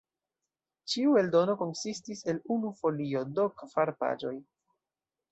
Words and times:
Ĉiu 0.93 1.11
eldono 1.19 1.55
konsistis 1.59 2.23
el 2.33 2.39
unu 2.55 2.71
folio, 2.79 3.21
do 3.35 3.45
kvar 3.63 3.93
paĝoj. 4.01 4.33